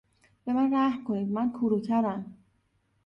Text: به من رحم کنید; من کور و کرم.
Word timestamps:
به 0.45 0.53
من 0.53 0.73
رحم 0.73 1.03
کنید; 1.03 1.27
من 1.29 1.51
کور 1.51 1.73
و 1.73 1.79
کرم. 1.81 2.37